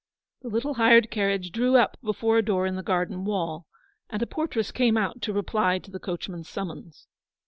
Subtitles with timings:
[0.41, 3.67] The little hired carriage drew up before a door in the garden wall,
[4.09, 7.05] and a portress came out to reply to the coachman's summons.